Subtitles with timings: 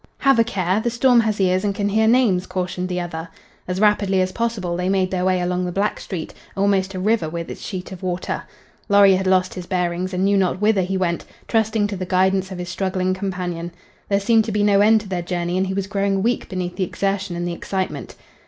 [0.17, 0.79] "Have a care!
[0.79, 3.29] The storm has ears and can hear names," cautioned the other.
[3.67, 7.29] As rapidly as possible they made their way along the black street, almost a river
[7.29, 8.41] with its sheet of water.
[8.89, 12.51] Lorry had lost his bearings, and knew not whither he went, trusting to the guidance
[12.51, 13.71] of his struggling companion.
[14.09, 16.77] There seemed to be no end to their journey, and he was growing weak beneath
[16.77, 18.15] the exertion and the excitement.